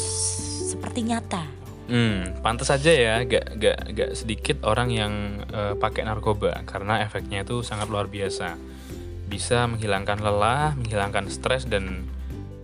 seperti 0.72 1.04
nyata. 1.04 1.44
Hmm, 1.94 2.42
pantas 2.42 2.74
aja 2.74 2.90
ya, 2.90 3.22
gak, 3.22 3.62
gak, 3.62 3.78
gak 3.94 4.12
sedikit 4.18 4.66
orang 4.66 4.90
yang 4.90 5.14
eh, 5.46 5.78
pakai 5.78 6.02
narkoba 6.10 6.66
karena 6.66 7.06
efeknya 7.06 7.46
itu 7.46 7.62
sangat 7.62 7.86
luar 7.86 8.10
biasa. 8.10 8.58
Bisa 9.30 9.70
menghilangkan 9.70 10.18
lelah, 10.18 10.74
menghilangkan 10.74 11.30
stres 11.30 11.70
dan 11.70 12.10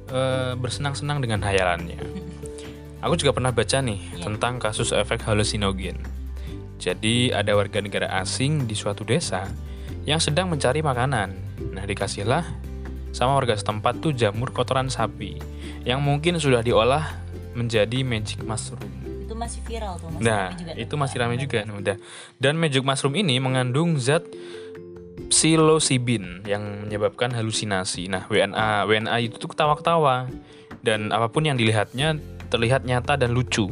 eh, 0.09 0.57
bersenang-senang 0.57 1.21
dengan 1.21 1.45
hayalannya. 1.45 2.01
Aku 3.05 3.21
juga 3.21 3.37
pernah 3.37 3.53
baca 3.53 3.77
nih 3.85 4.01
tentang 4.17 4.57
kasus 4.57 4.89
efek 4.97 5.21
halusinogen. 5.29 6.01
Jadi 6.81 7.29
ada 7.29 7.53
warga 7.53 7.85
negara 7.85 8.09
asing 8.25 8.65
di 8.65 8.73
suatu 8.73 9.05
desa 9.05 9.45
yang 10.09 10.17
sedang 10.17 10.49
mencari 10.49 10.81
makanan. 10.81 11.37
Nah 11.77 11.85
dikasihlah 11.85 12.49
sama 13.13 13.37
warga 13.37 13.53
setempat 13.53 14.01
tuh 14.01 14.09
jamur 14.09 14.49
kotoran 14.49 14.89
sapi 14.89 15.37
yang 15.85 16.01
mungkin 16.01 16.41
sudah 16.41 16.65
diolah 16.65 17.13
menjadi 17.53 18.01
magic 18.01 18.41
mushroom. 18.41 19.08
Itu 19.29 19.37
masih 19.37 19.61
viral 19.61 19.93
tuh 20.01 20.09
Mas. 20.09 20.19
Nah, 20.19 20.49
juga 20.57 20.73
itu 20.73 20.93
masih 20.97 21.17
ramai 21.21 21.37
juga. 21.37 21.59
Nah, 21.61 21.77
udah. 21.77 21.95
Dan 22.41 22.57
magic 22.57 22.81
mushroom 22.81 23.13
ini 23.13 23.37
mengandung 23.37 23.93
zat 23.95 24.25
psilocybin 25.29 26.43
yang 26.43 26.89
menyebabkan 26.89 27.29
halusinasi. 27.29 28.09
Nah, 28.09 28.25
WNA 28.25 28.89
WNA 28.89 29.15
itu 29.21 29.37
tuh 29.37 29.53
ketawa-ketawa 29.53 30.25
dan 30.81 31.11
apa 31.11 31.29
pun 31.29 31.45
yang 31.45 31.53
dilihatnya 31.53 32.17
terlihat 32.49 32.81
nyata 32.83 33.13
dan 33.13 33.35
lucu. 33.35 33.69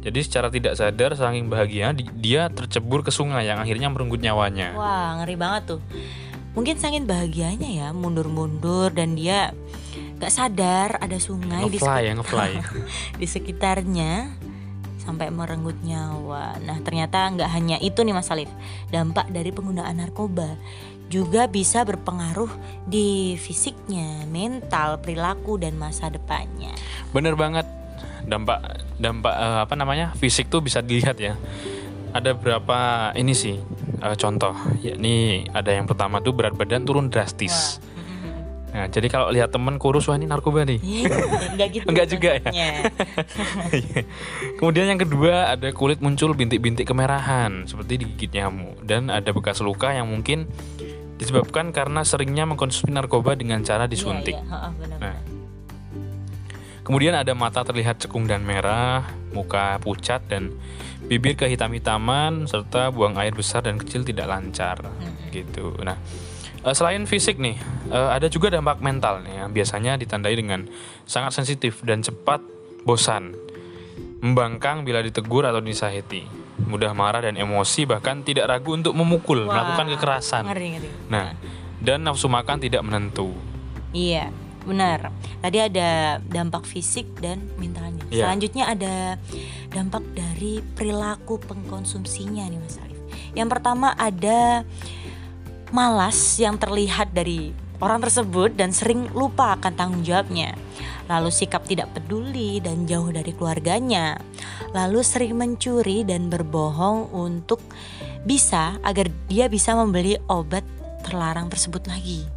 Jadi 0.00 0.20
secara 0.22 0.48
tidak 0.48 0.78
sadar 0.78 1.12
saking 1.12 1.50
bahagia 1.50 1.92
di- 1.92 2.08
dia 2.14 2.48
tercebur 2.48 3.02
ke 3.02 3.12
sungai 3.12 3.44
yang 3.44 3.60
akhirnya 3.60 3.90
merenggut 3.90 4.22
nyawanya. 4.22 4.72
Wah, 4.72 5.20
ngeri 5.20 5.36
banget 5.36 5.76
tuh. 5.76 5.80
Mungkin 6.50 6.80
saking 6.80 7.04
bahagianya 7.04 7.68
ya, 7.68 7.88
mundur-mundur 7.92 8.90
dan 8.90 9.12
dia 9.14 9.52
gak 10.16 10.32
sadar 10.32 10.96
ada 10.98 11.16
sungai 11.16 11.68
di, 11.68 11.76
Ngefly 11.76 12.00
ya, 12.00 12.12
sekit- 12.12 12.16
ngefly. 12.16 12.50
di 13.20 13.26
sekitarnya 13.26 14.12
sampai 15.00 15.32
merenggut 15.32 15.80
nyawa. 15.80 16.60
Nah, 16.60 16.78
ternyata 16.84 17.26
nggak 17.32 17.50
hanya 17.50 17.76
itu 17.80 18.04
nih 18.04 18.14
Mas 18.14 18.28
Alif. 18.28 18.52
Dampak 18.92 19.32
dari 19.32 19.50
penggunaan 19.50 19.96
narkoba 19.96 20.54
juga 21.10 21.50
bisa 21.50 21.82
berpengaruh 21.82 22.48
di 22.86 23.34
fisiknya, 23.34 24.24
mental, 24.30 25.02
perilaku 25.02 25.58
dan 25.58 25.74
masa 25.74 26.06
depannya. 26.06 26.70
Bener 27.10 27.34
banget. 27.34 27.66
Dampak 28.20 28.86
dampak 29.00 29.34
eh, 29.34 29.58
apa 29.66 29.74
namanya? 29.74 30.14
Fisik 30.14 30.46
tuh 30.46 30.62
bisa 30.62 30.78
dilihat 30.84 31.18
ya. 31.18 31.34
Ada 32.14 32.36
berapa 32.38 33.10
ini 33.18 33.34
sih 33.34 33.58
eh, 33.98 34.16
contoh. 34.16 34.54
Yakni 34.84 35.48
ada 35.50 35.74
yang 35.74 35.90
pertama 35.90 36.22
tuh 36.22 36.30
berat 36.30 36.54
badan 36.54 36.86
turun 36.86 37.10
drastis. 37.10 37.82
Nah, 38.70 38.86
jadi 38.86 39.10
kalau 39.10 39.32
lihat 39.34 39.50
temen 39.50 39.80
kurus 39.82 40.06
wah 40.06 40.14
ini 40.14 40.30
narkoba 40.30 40.62
nih. 40.62 40.78
Enggak 41.56 41.68
gitu. 41.74 41.84
Enggak 41.88 42.06
juga 42.06 42.30
ya? 42.38 42.50
konsepnya. 42.50 44.04
Kemudian 44.58 44.86
yang 44.90 45.00
kedua 45.00 45.54
ada 45.54 45.68
kulit 45.72 45.98
muncul 46.02 46.34
bintik-bintik 46.34 46.86
kemerahan 46.86 47.64
seperti 47.66 48.04
digigit 48.04 48.30
nyamuk 48.34 48.82
dan 48.84 49.08
ada 49.08 49.30
bekas 49.30 49.62
luka 49.62 49.94
yang 49.94 50.10
mungkin 50.10 50.50
disebabkan 51.20 51.70
karena 51.70 52.00
seringnya 52.00 52.48
mengkonsumsi 52.48 52.92
narkoba 52.92 53.36
dengan 53.36 53.60
cara 53.60 53.84
disuntik. 53.84 54.34
Iya, 54.34 54.44
iya. 54.44 54.52
Ha-ha, 54.52 54.68
benar-benar. 54.72 55.00
Nah. 55.00 55.18
Kemudian 56.80 57.14
ada 57.14 57.36
mata 57.36 57.62
terlihat 57.62 58.02
cekung 58.02 58.26
dan 58.26 58.42
merah, 58.42 59.04
muka 59.30 59.78
pucat 59.78 60.26
dan 60.26 60.50
bibir 61.06 61.38
kehitam-hitaman 61.38 62.50
serta 62.50 62.90
buang 62.90 63.14
air 63.14 63.30
besar 63.36 63.62
dan 63.62 63.78
kecil 63.78 64.02
tidak 64.02 64.26
lancar 64.26 64.80
gitu. 65.30 65.76
Nah, 65.86 66.00
eh, 66.64 66.74
selain 66.74 67.04
fisik 67.08 67.40
nih, 67.40 67.56
eh, 67.90 68.10
ada 68.12 68.26
juga 68.28 68.52
dampak 68.52 68.80
mental 68.84 69.24
nih 69.24 69.44
yang 69.44 69.50
biasanya 69.50 69.92
ditandai 69.96 70.34
dengan 70.36 70.66
sangat 71.04 71.36
sensitif 71.36 71.80
dan 71.84 72.04
cepat 72.04 72.40
bosan, 72.84 73.36
membangkang 74.20 74.84
bila 74.84 75.00
ditegur 75.04 75.44
atau 75.44 75.60
disahiti, 75.60 76.24
mudah 76.64 76.92
marah 76.92 77.24
dan 77.24 77.36
emosi 77.36 77.88
bahkan 77.88 78.20
tidak 78.20 78.48
ragu 78.48 78.76
untuk 78.76 78.92
memukul, 78.92 79.44
Wah, 79.44 79.52
melakukan 79.52 79.86
kekerasan. 79.96 80.44
Ngeri, 80.48 80.68
ngeri. 80.76 80.88
Nah, 81.08 81.32
dan 81.80 82.04
nafsu 82.04 82.28
makan 82.28 82.60
tidak 82.60 82.84
menentu. 82.84 83.32
Iya, 83.96 84.28
benar. 84.68 85.10
Tadi 85.40 85.58
ada 85.58 86.20
dampak 86.20 86.68
fisik 86.68 87.08
dan 87.18 87.48
mentalnya. 87.56 88.04
Iya. 88.12 88.28
Selanjutnya 88.28 88.64
ada 88.68 88.94
dampak 89.72 90.04
dari 90.12 90.60
perilaku 90.60 91.40
pengkonsumsinya 91.40 92.44
nih 92.46 92.60
Mas 92.60 92.76
Arif. 92.78 93.00
Yang 93.32 93.48
pertama 93.56 93.94
ada 93.96 94.68
malas 95.70 96.38
yang 96.38 96.58
terlihat 96.58 97.14
dari 97.14 97.54
orang 97.80 98.04
tersebut 98.04 98.54
dan 98.54 98.70
sering 98.70 99.08
lupa 99.16 99.56
akan 99.56 99.72
tanggung 99.74 100.02
jawabnya. 100.04 100.54
Lalu 101.10 101.32
sikap 101.32 101.66
tidak 101.66 101.90
peduli 101.96 102.62
dan 102.62 102.86
jauh 102.86 103.10
dari 103.10 103.34
keluarganya. 103.34 104.20
Lalu 104.70 105.02
sering 105.02 105.34
mencuri 105.34 106.06
dan 106.06 106.30
berbohong 106.30 107.10
untuk 107.10 107.58
bisa 108.22 108.78
agar 108.86 109.10
dia 109.26 109.48
bisa 109.48 109.74
membeli 109.74 110.14
obat 110.28 110.62
terlarang 111.02 111.50
tersebut 111.50 111.88
lagi. 111.88 112.28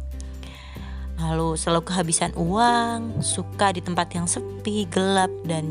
Lalu 1.14 1.54
selalu 1.54 1.86
kehabisan 1.86 2.34
uang, 2.34 3.22
suka 3.22 3.70
di 3.70 3.78
tempat 3.78 4.10
yang 4.18 4.26
sepi, 4.26 4.90
gelap 4.90 5.30
dan 5.46 5.64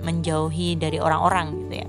menjauhi 0.00 0.80
dari 0.80 0.96
orang-orang 0.96 1.68
gitu 1.68 1.74
ya. 1.84 1.88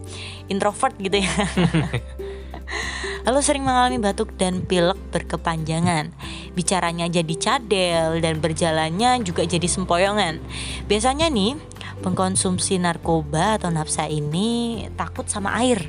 Introvert 0.52 0.96
gitu 1.00 1.24
ya. 1.24 1.32
Lalu 3.28 3.40
sering 3.44 3.64
mengalami 3.68 4.00
batuk 4.00 4.36
dan 4.40 4.64
pilek 4.64 4.98
berkepanjangan. 5.12 6.12
Bicaranya 6.56 7.08
jadi 7.12 7.36
cadel 7.36 8.24
dan 8.24 8.40
berjalannya 8.40 9.24
juga 9.24 9.44
jadi 9.44 9.68
sempoyongan. 9.68 10.40
Biasanya 10.88 11.28
nih, 11.28 11.60
pengkonsumsi 12.00 12.80
narkoba 12.80 13.60
atau 13.60 13.70
nafsa 13.70 14.08
ini 14.08 14.86
takut 14.96 15.28
sama 15.28 15.56
air. 15.60 15.84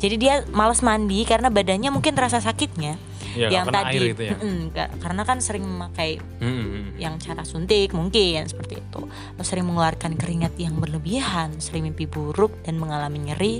Jadi 0.00 0.16
dia 0.20 0.34
malas 0.52 0.80
mandi 0.84 1.24
karena 1.24 1.48
badannya 1.48 1.88
mungkin 1.92 2.16
terasa 2.16 2.40
sakitnya. 2.40 2.96
Ya, 3.36 3.52
yang 3.52 3.68
tadi 3.68 4.00
air 4.00 4.02
gitu 4.16 4.22
ya. 4.32 4.36
Nggak- 4.40 4.92
karena 5.04 5.22
kan 5.28 5.44
sering 5.44 5.68
memakai 5.68 6.16
Mm-mm. 6.40 6.96
yang 6.96 7.20
cara 7.20 7.44
suntik 7.44 7.92
mungkin 7.92 8.48
seperti 8.48 8.80
itu 8.80 9.04
Lalu 9.36 9.44
sering 9.44 9.68
mengeluarkan 9.68 10.16
keringat 10.16 10.56
yang 10.56 10.80
berlebihan 10.80 11.52
sering 11.60 11.84
mimpi 11.84 12.08
buruk 12.08 12.64
dan 12.64 12.80
mengalami 12.80 13.28
nyeri 13.28 13.54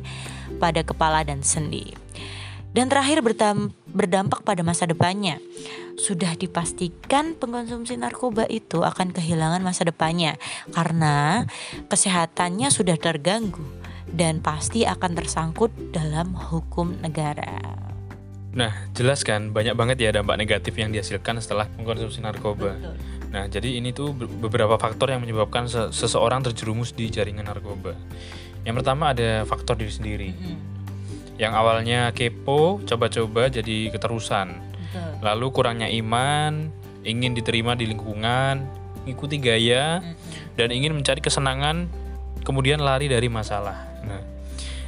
pada 0.57 0.81
kepala 0.81 1.29
dan 1.29 1.45
sendi 1.45 1.93
dan 2.73 2.91
terakhir 2.91 3.23
berdampak 3.91 4.43
pada 4.43 4.63
masa 4.67 4.89
depannya 4.89 5.39
sudah 5.97 6.37
dipastikan 6.37 7.33
pengkonsumsi 7.35 7.97
narkoba 7.97 8.45
itu 8.47 8.85
akan 8.85 9.17
kehilangan 9.17 9.65
masa 9.65 9.89
depannya 9.89 10.37
karena 10.77 11.49
kesehatannya 11.89 12.69
sudah 12.69 13.01
terganggu 13.01 13.65
dan 14.13 14.45
pasti 14.45 14.85
akan 14.85 15.17
tersangkut 15.17 15.73
dalam 15.91 16.37
hukum 16.37 16.95
negara. 17.01 17.59
Nah, 18.57 18.73
jelas 18.97 19.21
kan 19.21 19.53
banyak 19.53 19.77
banget 19.77 19.97
ya 20.01 20.11
dampak 20.17 20.41
negatif 20.41 20.73
yang 20.81 20.89
dihasilkan 20.89 21.41
setelah 21.45 21.69
mengkonsumsi 21.77 22.25
narkoba. 22.25 22.73
Nah, 23.29 23.45
jadi 23.53 23.77
ini 23.77 23.93
tuh 23.93 24.17
be- 24.17 24.31
beberapa 24.49 24.81
faktor 24.81 25.13
yang 25.13 25.21
menyebabkan 25.21 25.69
se- 25.69 25.93
seseorang 25.93 26.41
terjerumus 26.41 26.97
di 26.97 27.13
jaringan 27.13 27.45
narkoba. 27.45 27.93
Yang 28.65 28.81
pertama 28.81 29.13
ada 29.13 29.45
faktor 29.45 29.77
diri 29.77 29.93
sendiri. 29.93 30.31
Yang 31.37 31.53
awalnya 31.53 32.11
kepo, 32.17 32.81
coba-coba 32.89 33.53
jadi 33.53 33.93
keterusan. 33.93 34.57
Betul. 34.57 35.11
Lalu 35.21 35.47
kurangnya 35.53 35.89
iman, 35.93 36.73
ingin 37.05 37.37
diterima 37.37 37.77
di 37.77 37.87
lingkungan, 37.87 38.65
ikuti 39.05 39.37
gaya, 39.37 40.01
dan 40.57 40.69
ingin 40.73 40.97
mencari 40.97 41.21
kesenangan, 41.21 41.87
kemudian 42.43 42.81
lari 42.81 43.07
dari 43.07 43.29
masalah. 43.29 43.85
Nah, 44.03 44.23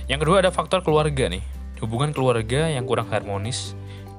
yang 0.09 0.19
kedua 0.19 0.41
ada 0.41 0.51
faktor 0.51 0.81
keluarga 0.81 1.29
nih. 1.29 1.45
Hubungan 1.79 2.11
keluarga 2.11 2.67
yang 2.67 2.89
kurang 2.89 3.07
harmonis 3.13 3.77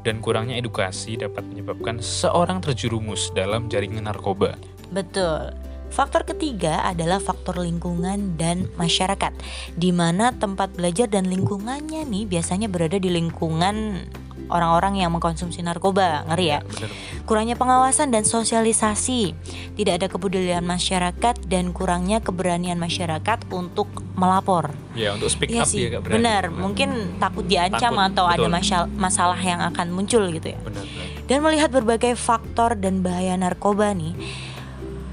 dan 0.07 0.23
kurangnya 0.23 0.55
edukasi 0.55 1.19
dapat 1.19 1.43
menyebabkan 1.43 1.99
seseorang 1.99 2.63
terjerumus 2.63 3.35
dalam 3.35 3.67
jaringan 3.67 4.07
narkoba. 4.07 4.55
Betul. 4.95 5.51
Faktor 5.89 6.23
ketiga 6.23 6.85
adalah 6.85 7.17
faktor 7.17 7.59
lingkungan 7.59 8.37
dan 8.37 8.69
masyarakat, 8.77 9.33
di 9.75 9.89
mana 9.89 10.31
tempat 10.37 10.71
belajar 10.73 11.09
dan 11.09 11.25
lingkungannya 11.27 12.05
nih 12.05 12.23
biasanya 12.29 12.69
berada 12.69 13.01
di 13.01 13.09
lingkungan 13.09 14.05
orang-orang 14.49 14.97
yang 15.05 15.13
mengkonsumsi 15.13 15.61
narkoba. 15.61 16.25
Ngeri 16.25 16.47
ya. 16.49 16.59
Bener. 16.65 16.89
Kurangnya 17.29 17.53
pengawasan 17.53 18.09
dan 18.09 18.25
sosialisasi, 18.25 19.37
tidak 19.77 19.93
ada 20.01 20.07
kepedulian 20.09 20.65
masyarakat 20.65 21.35
dan 21.45 21.69
kurangnya 21.69 22.17
keberanian 22.19 22.81
masyarakat 22.81 23.45
untuk 23.53 23.87
melapor. 24.17 24.73
Ya 24.97 25.13
untuk 25.13 25.29
speak 25.29 25.53
Iya 25.53 25.63
up 25.63 25.69
sih, 25.69 25.85
berani. 25.85 26.13
benar. 26.17 26.43
Mungkin 26.49 27.21
takut 27.21 27.45
diancam 27.45 27.93
Takut, 27.93 28.09
atau 28.09 28.25
ada 28.25 28.41
betul. 28.41 28.55
masyal- 28.57 28.89
masalah 28.97 29.37
yang 29.37 29.61
akan 29.61 29.93
muncul 29.93 30.25
gitu 30.33 30.49
ya. 30.49 30.59
Benar, 30.65 30.81
benar. 30.81 31.07
Dan 31.29 31.37
melihat 31.45 31.69
berbagai 31.69 32.17
faktor 32.17 32.73
dan 32.73 33.05
bahaya 33.05 33.37
narkoba 33.37 33.93
nih, 33.93 34.17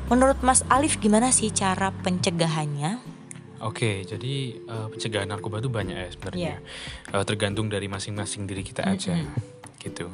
menurut 0.07 0.39
Mas 0.41 0.63
Alif 0.69 0.99
gimana 0.99 1.31
sih 1.31 1.51
cara 1.51 1.91
pencegahannya? 1.91 2.99
Oke, 3.61 4.05
jadi 4.05 4.35
eh, 4.55 4.87
pencegahan 4.93 5.27
narkoba 5.27 5.59
itu 5.59 5.69
banyak 5.69 5.97
ya 5.97 6.09
sebenarnya. 6.13 6.41
Iya. 6.41 7.17
Eh, 7.17 7.25
tergantung 7.25 7.67
dari 7.67 7.89
masing-masing 7.89 8.45
diri 8.45 8.61
kita 8.61 8.85
aja, 8.85 9.17
gitu. 9.81 10.13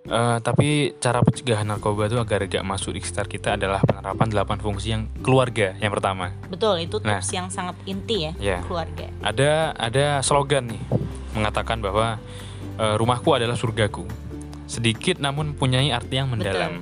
Eh, 0.00 0.38
tapi 0.40 0.96
cara 0.96 1.20
pencegahan 1.20 1.66
narkoba 1.66 2.06
itu 2.06 2.16
agar 2.16 2.46
gak 2.46 2.64
masuk 2.64 2.94
di 2.94 3.02
sekitar 3.02 3.26
kita 3.26 3.48
adalah 3.58 3.84
penerapan 3.84 4.28
8 4.32 4.58
fungsi 4.58 4.94
yang 4.94 5.10
keluarga 5.20 5.76
yang 5.76 5.92
pertama. 5.92 6.32
Betul, 6.48 6.80
itu 6.80 7.02
Nah. 7.02 7.18
tips 7.18 7.30
yang 7.30 7.46
sangat 7.50 7.76
inti 7.84 8.30
ya, 8.30 8.32
Ya. 8.38 8.58
keluarga. 8.64 9.10
Ada 9.20 9.76
ada 9.76 10.22
slogan 10.22 10.70
nih 10.70 10.82
mengatakan 11.34 11.78
bahwa 11.78 12.16
eh, 12.80 12.94
rumahku 12.96 13.36
adalah 13.36 13.58
surgaku. 13.58 14.08
Sedikit 14.64 15.20
namun 15.20 15.52
mempunyai 15.52 15.90
arti 15.90 16.16
yang 16.16 16.30
mendalam. 16.32 16.80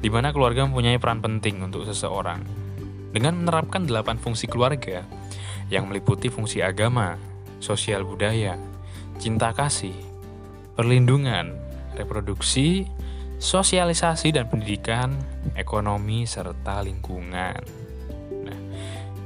Di 0.00 0.08
mana 0.08 0.32
keluarga 0.32 0.64
mempunyai 0.64 0.96
peran 0.96 1.20
penting 1.20 1.60
untuk 1.60 1.84
seseorang. 1.84 2.40
Dengan 3.12 3.36
menerapkan 3.44 3.84
8 3.84 4.16
fungsi 4.16 4.48
keluarga 4.48 5.04
yang 5.68 5.86
meliputi 5.86 6.32
fungsi 6.32 6.64
agama, 6.64 7.20
sosial 7.60 8.02
budaya, 8.02 8.56
cinta 9.20 9.52
kasih, 9.52 9.94
perlindungan, 10.74 11.54
reproduksi, 11.94 12.88
sosialisasi 13.40 14.36
dan 14.36 14.48
pendidikan, 14.48 15.16
ekonomi 15.56 16.24
serta 16.24 16.80
lingkungan. 16.84 17.60
Nah, 18.44 18.58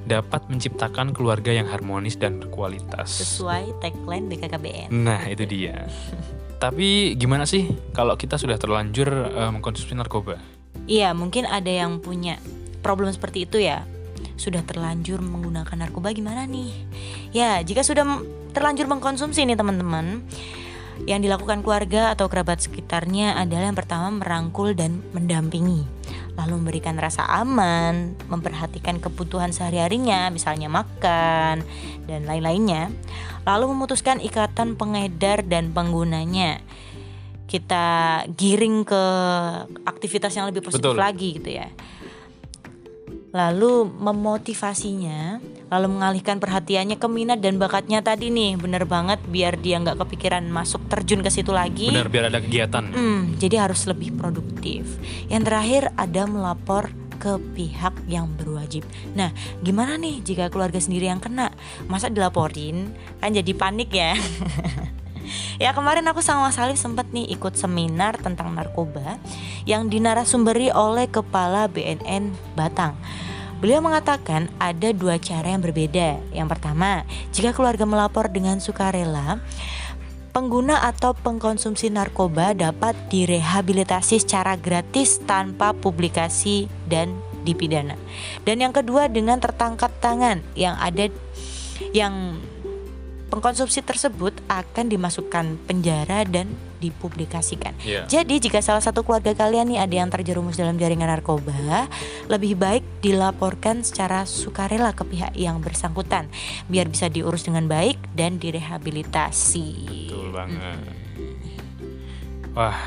dapat 0.07 0.47
menciptakan 0.51 1.11
keluarga 1.15 1.51
yang 1.51 1.67
harmonis 1.67 2.19
dan 2.19 2.39
berkualitas. 2.39 3.11
Sesuai 3.11 3.79
tagline 3.83 4.31
BKKBN. 4.31 4.89
Nah, 4.95 5.27
itu 5.31 5.45
dia. 5.47 5.87
Tapi 6.63 7.13
gimana 7.19 7.45
sih 7.45 7.69
kalau 7.93 8.17
kita 8.17 8.41
sudah 8.41 8.57
terlanjur 8.57 9.09
eh, 9.11 9.51
mengkonsumsi 9.53 9.93
narkoba? 9.99 10.54
Iya, 10.85 11.17
mungkin 11.17 11.49
ada 11.49 11.71
yang 11.71 12.01
punya 12.05 12.37
problem 12.85 13.09
seperti 13.09 13.49
itu 13.49 13.57
ya. 13.61 13.89
Sudah 14.37 14.61
terlanjur 14.61 15.25
menggunakan 15.25 15.75
narkoba 15.81 16.13
gimana 16.13 16.45
nih? 16.45 16.73
Ya, 17.33 17.63
jika 17.65 17.81
sudah 17.81 18.05
terlanjur 18.53 18.85
mengkonsumsi 18.87 19.49
nih 19.49 19.57
teman-teman, 19.57 20.21
yang 21.09 21.25
dilakukan 21.25 21.67
keluarga 21.67 22.15
atau 22.15 22.31
kerabat 22.31 22.63
sekitarnya 22.63 23.35
adalah 23.35 23.67
yang 23.67 23.79
pertama 23.79 24.15
merangkul 24.15 24.77
dan 24.79 25.03
mendampingi. 25.11 25.83
Lalu 26.35 26.55
memberikan 26.63 26.99
rasa 26.99 27.27
aman, 27.27 28.19
memperhatikan 28.27 28.99
kebutuhan 28.99 29.55
sehari-harinya, 29.55 30.31
misalnya 30.35 30.67
makan 30.71 31.63
dan 32.07 32.21
lain-lainnya. 32.27 32.91
Lalu 33.47 33.71
memutuskan 33.75 34.19
ikatan 34.19 34.75
pengedar 34.75 35.47
dan 35.47 35.71
penggunanya 35.71 36.63
kita 37.45 37.87
giring 38.35 38.83
ke 38.89 39.03
aktivitas 39.85 40.33
yang 40.35 40.49
lebih 40.49 40.65
positif 40.65 40.97
Betul. 40.97 41.01
lagi 41.01 41.29
gitu 41.41 41.51
ya. 41.53 41.69
Lalu 43.35 43.91
memotivasinya, 43.99 45.43
lalu 45.67 45.87
mengalihkan 45.91 46.39
perhatiannya 46.39 47.03
ke 47.03 47.09
minat 47.11 47.43
dan 47.43 47.59
bakatnya 47.59 47.99
tadi 47.99 48.31
nih, 48.31 48.55
bener 48.55 48.87
banget 48.87 49.19
biar 49.27 49.59
dia 49.59 49.83
nggak 49.83 49.99
kepikiran 50.07 50.47
masuk 50.47 50.87
terjun 50.87 51.19
ke 51.19 51.35
situ 51.35 51.51
lagi. 51.51 51.91
Benar 51.91 52.07
biar 52.15 52.31
ada 52.31 52.39
kegiatan. 52.39 52.95
Hmm, 52.95 53.35
jadi 53.43 53.67
harus 53.67 53.91
lebih 53.91 54.15
produktif. 54.15 54.87
Yang 55.27 55.43
terakhir 55.51 55.83
ada 55.99 56.23
melapor 56.31 56.95
ke 57.19 57.41
pihak 57.59 57.95
yang 58.07 58.31
berwajib. 58.39 58.87
Nah, 59.19 59.35
gimana 59.67 59.99
nih 59.99 60.23
jika 60.23 60.47
keluarga 60.47 60.79
sendiri 60.79 61.11
yang 61.11 61.19
kena? 61.19 61.51
Masa 61.91 62.07
dilaporin? 62.07 62.95
Kan 63.19 63.35
jadi 63.35 63.51
panik 63.51 63.91
ya. 63.91 64.15
ya 65.63 65.75
kemarin 65.77 66.07
aku 66.11 66.21
sama 66.21 66.49
Mas 66.49 66.59
Alif 66.61 66.81
sempat 66.81 67.09
nih 67.11 67.29
ikut 67.33 67.55
seminar 67.57 68.19
tentang 68.21 68.53
narkoba 68.53 69.17
yang 69.69 69.89
dinarasumberi 69.89 70.71
oleh 70.73 71.09
Kepala 71.09 71.69
BNN 71.69 72.33
Batang. 72.55 72.97
Beliau 73.65 73.81
mengatakan 73.81 74.53
ada 74.61 74.93
dua 74.93 75.17
cara 75.17 75.57
yang 75.57 75.65
berbeda. 75.65 76.21
Yang 76.37 76.49
pertama, 76.53 77.09
jika 77.33 77.57
keluarga 77.57 77.89
melapor 77.89 78.29
dengan 78.29 78.61
sukarela, 78.61 79.41
pengguna 80.35 80.83
atau 80.85 81.15
pengkonsumsi 81.15 81.89
narkoba 81.89 82.53
dapat 82.53 82.93
direhabilitasi 83.09 84.21
secara 84.21 84.59
gratis 84.59 85.23
tanpa 85.23 85.73
publikasi 85.73 86.67
dan 86.91 87.15
dipidana. 87.47 87.95
Dan 88.43 88.61
yang 88.61 88.75
kedua 88.75 89.07
dengan 89.07 89.39
tertangkap 89.39 89.95
tangan 90.03 90.43
yang 90.59 90.75
ada 90.77 91.09
yang 91.95 92.43
pengkonsumsi 93.35 93.83
tersebut 93.83 94.31
akan 94.47 94.87
dimasukkan 94.87 95.59
penjara 95.67 96.23
dan 96.23 96.55
dipublikasikan. 96.79 97.75
Iya. 97.83 98.07
Jadi 98.07 98.39
jika 98.39 98.63
salah 98.63 98.79
satu 98.79 99.03
keluarga 99.03 99.35
kalian 99.35 99.75
nih 99.75 99.81
ada 99.83 99.95
yang 100.05 100.11
terjerumus 100.13 100.55
dalam 100.55 100.79
jaringan 100.79 101.11
narkoba, 101.11 101.91
lebih 102.31 102.55
baik 102.55 102.87
dilaporkan 103.03 103.83
secara 103.83 104.23
sukarela 104.23 104.95
ke 104.95 105.03
pihak 105.03 105.35
yang 105.35 105.59
bersangkutan 105.59 106.31
biar 106.71 106.87
bisa 106.87 107.11
diurus 107.11 107.43
dengan 107.43 107.67
baik 107.67 107.99
dan 108.15 108.39
direhabilitasi. 108.39 109.69
Betul 110.07 110.31
banget. 110.31 110.79
Wah, 112.55 112.79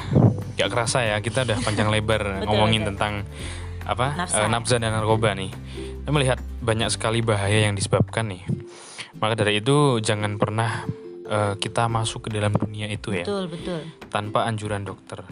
gak 0.55 0.69
kerasa 0.71 1.03
ya 1.03 1.19
kita 1.19 1.43
udah 1.43 1.60
panjang 1.60 1.91
lebar 1.91 2.21
ngomongin 2.47 2.88
betul. 2.88 2.89
tentang 2.95 3.13
apa 3.88 4.15
Nafsa. 4.15 4.43
eh, 4.43 4.49
nafsa 4.51 4.75
dan 4.79 4.95
narkoba 4.95 5.36
nih. 5.36 5.51
Melihat 6.07 6.39
banyak 6.63 6.88
sekali 6.88 7.19
bahaya 7.19 7.67
yang 7.67 7.75
disebabkan 7.75 8.31
nih. 8.31 8.43
Maka 9.17 9.34
dari 9.36 9.58
itu 9.58 9.97
jangan 9.99 10.38
pernah 10.38 10.86
eh, 11.23 11.53
kita 11.56 11.86
masuk 11.88 12.25
ke 12.25 12.30
dalam 12.30 12.51
dunia 12.51 12.86
itu 12.88 13.12
ya 13.12 13.25
Betul, 13.25 13.49
betul. 13.49 13.82
tanpa 14.08 14.45
anjuran 14.45 14.82
dokter. 14.82 15.25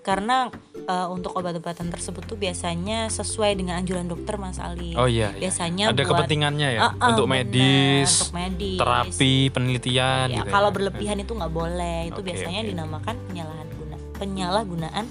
Karena 0.00 0.48
eh, 0.82 1.08
untuk 1.08 1.32
obat-obatan 1.34 1.88
tersebut 1.88 2.24
tuh 2.24 2.36
biasanya 2.36 3.08
sesuai 3.08 3.52
dengan 3.54 3.76
anjuran 3.76 4.04
dokter 4.04 4.36
Mas 4.36 4.56
Ali. 4.56 4.92
Oh 4.92 5.04
iya. 5.04 5.32
iya. 5.32 5.48
Biasanya 5.48 5.84
ada 5.88 5.96
buat- 5.98 6.08
kepentingannya 6.14 6.68
ya 6.70 6.80
Ah, 6.82 6.92
ah, 6.94 7.08
untuk 7.10 7.26
medis, 7.26 8.08
untuk 8.22 8.32
medis. 8.34 8.76
terapi, 8.76 9.34
penelitian. 9.48 10.26
Ya, 10.28 10.36
gitu 10.38 10.48
kalau 10.48 10.68
ya. 10.68 10.74
berlebihan 10.74 11.16
itu 11.18 11.32
nggak 11.32 11.52
boleh. 11.52 11.98
Itu 12.08 12.20
Oke, 12.20 12.28
biasanya 12.28 12.60
oke. 12.60 12.68
dinamakan 12.68 13.14
penyalahan 13.26 13.68
guna 13.70 13.96
penyalahgunaan 14.14 15.04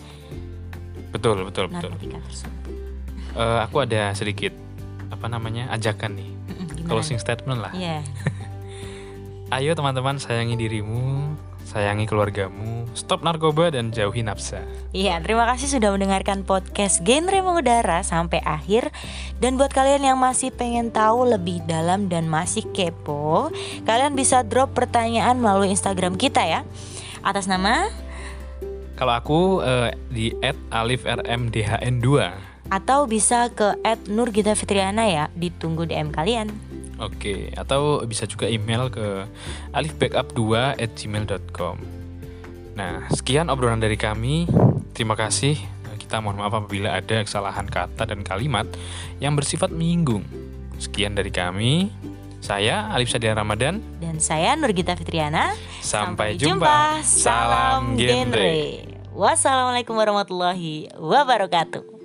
Betul 1.08 1.45
betul 1.45 1.65
betul. 1.67 1.89
narkotika 1.89 2.19
tersebut. 2.19 2.62
Eh, 3.34 3.60
aku 3.62 3.77
ada 3.80 4.12
sedikit 4.12 4.53
apa 5.08 5.25
namanya 5.25 5.69
ajakan 5.71 6.13
nih 6.15 6.30
Gimana? 6.88 7.04
closing 7.04 7.19
statement 7.19 7.60
lah. 7.60 7.71
Iya. 7.76 8.02
Ayo 9.56 9.76
teman-teman 9.76 10.19
sayangi 10.19 10.60
dirimu, 10.60 11.32
sayangi 11.63 12.04
keluargamu, 12.04 12.84
stop 12.91 13.23
narkoba 13.23 13.71
dan 13.71 13.95
jauhi 13.95 14.19
nafsa. 14.19 14.60
Iya, 14.91 15.23
terima 15.23 15.47
kasih 15.47 15.71
sudah 15.71 15.95
mendengarkan 15.95 16.43
podcast 16.43 17.00
Genre 17.04 17.39
Mengudara 17.39 18.04
sampai 18.04 18.43
akhir. 18.43 18.91
Dan 19.39 19.56
buat 19.56 19.71
kalian 19.71 20.04
yang 20.04 20.19
masih 20.19 20.52
pengen 20.52 20.91
tahu 20.91 21.28
lebih 21.32 21.63
dalam 21.63 22.12
dan 22.12 22.28
masih 22.28 22.67
kepo, 22.76 23.47
kalian 23.88 24.19
bisa 24.19 24.43
drop 24.43 24.76
pertanyaan 24.76 25.39
melalui 25.39 25.71
Instagram 25.71 26.19
kita 26.19 26.43
ya. 26.43 26.67
Atas 27.23 27.47
nama 27.47 27.88
Kalau 28.97 29.13
aku 29.13 29.39
eh, 29.62 29.95
di 30.10 30.34
@alifrmdhn2. 30.73 32.08
atau 32.67 33.08
bisa 33.08 33.47
ke 33.47 33.80
@nurgita_fitriana 34.12 35.08
ya, 35.08 35.26
ditunggu 35.39 35.88
DM 35.88 36.12
kalian. 36.12 36.52
Oke, 36.97 37.53
atau 37.53 38.01
bisa 38.10 38.25
juga 38.25 38.49
email 38.49 38.89
ke 38.89 39.29
alifbackup2@gmail.com. 39.73 41.77
Nah, 42.77 43.10
sekian 43.13 43.49
obrolan 43.49 43.79
dari 43.81 43.97
kami. 43.97 44.45
Terima 44.93 45.15
kasih. 45.17 45.57
Kita 45.97 46.21
mohon 46.23 46.39
maaf 46.39 46.53
apabila 46.55 46.95
ada 46.95 47.19
kesalahan 47.19 47.67
kata 47.67 48.07
dan 48.07 48.23
kalimat 48.23 48.63
yang 49.19 49.36
bersifat 49.36 49.75
menyinggung. 49.75 50.23
Sekian 50.79 51.12
dari 51.17 51.33
kami. 51.33 51.91
Saya 52.39 52.88
Alif 52.95 53.12
Sadia 53.12 53.36
Ramadan. 53.36 53.83
Dan 53.99 54.23
saya 54.23 54.55
Nurgita 54.55 54.95
Fitriana. 54.95 55.51
Sampai, 55.83 56.39
jumpa. 56.39 57.03
Salam 57.03 57.99
genre. 57.99 58.88
Wassalamualaikum 59.12 59.97
warahmatullahi 59.97 60.93
wabarakatuh. 60.95 61.96